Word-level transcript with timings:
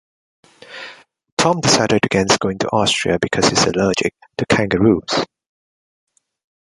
Tom 1.37 1.61
decided 1.61 1.99
against 2.05 2.39
going 2.39 2.57
to 2.57 2.69
Austria 2.71 3.19
because 3.21 3.47
he's 3.49 3.65
allergic 3.67 4.15
to 4.39 4.47
kangaroos. 4.47 5.27